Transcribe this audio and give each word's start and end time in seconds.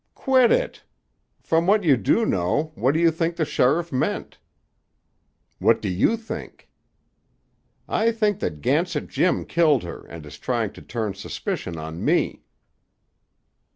"Quit 0.15 0.51
it! 0.51 0.83
From 1.43 1.67
what 1.67 1.83
you 1.83 1.95
do 1.95 2.25
know, 2.25 2.71
what 2.73 2.95
do 2.95 2.99
you 2.99 3.11
think 3.11 3.35
the 3.35 3.45
sheriff 3.45 3.91
meant?" 3.91 4.39
"What 5.59 5.79
do 5.79 5.89
you 5.89 6.17
think?" 6.17 6.67
"I 7.87 8.11
think 8.11 8.39
that 8.39 8.61
Gansett 8.61 9.09
Jim 9.09 9.45
killed 9.45 9.83
her 9.83 10.03
and 10.07 10.25
is 10.25 10.39
trying 10.39 10.73
to 10.73 10.81
turn 10.81 11.13
suspicion 11.13 11.77
on 11.77 12.03
me." 12.03 12.41